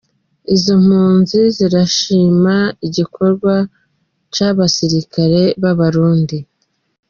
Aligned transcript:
Izo 0.55 0.75
mpunzi 0.85 1.39
zirashima 1.55 2.55
igikorwa 2.87 3.53
c'abasirikare 4.33 5.41
b'abarundi. 5.61 6.37